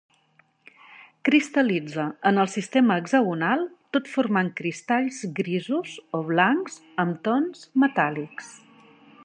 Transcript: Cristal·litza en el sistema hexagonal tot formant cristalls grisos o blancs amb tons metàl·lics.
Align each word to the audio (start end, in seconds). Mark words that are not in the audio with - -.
Cristal·litza 1.27 2.05
en 2.29 2.43
el 2.43 2.49
sistema 2.53 2.97
hexagonal 3.03 3.61
tot 3.97 4.09
formant 4.13 4.49
cristalls 4.61 5.21
grisos 5.41 5.99
o 6.21 6.23
blancs 6.31 6.81
amb 7.05 7.21
tons 7.29 7.65
metàl·lics. 7.85 8.53